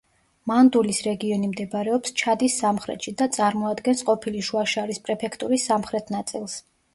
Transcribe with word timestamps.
მანდულის 0.51 1.01
რეგიონი 1.07 1.49
მდებარეობს 1.51 2.15
ჩადის 2.21 2.55
სამხრეთში 2.61 3.13
და 3.19 3.27
წარმოადგენს 3.37 4.03
ყოფილი 4.09 4.43
შუა 4.49 4.65
შარის 4.73 5.03
პრეფექტურის 5.05 5.69
სამხრეთ 5.73 6.11
ნაწილს. 6.19 6.59